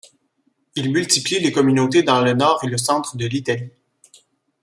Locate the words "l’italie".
3.27-3.69